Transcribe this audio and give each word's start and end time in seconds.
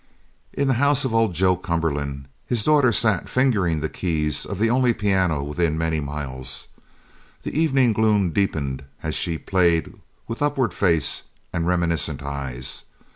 In 0.51 0.67
the 0.67 0.73
house 0.81 1.05
of 1.05 1.13
old 1.13 1.35
Joe 1.35 1.55
Cumberland 1.55 2.27
his 2.47 2.63
daughter 2.63 2.91
sat 2.91 3.29
fingering 3.29 3.81
the 3.81 3.87
keys 3.87 4.47
of 4.47 4.57
the 4.57 4.67
only 4.67 4.95
piano 4.95 5.43
within 5.43 5.77
many 5.77 5.99
miles. 5.99 6.69
The 7.43 7.53
evening 7.55 7.93
gloom 7.93 8.31
deepened 8.31 8.81
as 9.03 9.13
she 9.13 9.37
played 9.37 9.93
with 10.27 10.41
upward 10.41 10.73
face 10.73 11.25
and 11.53 11.67
reminiscent 11.67 12.23
eyes. 12.23 12.85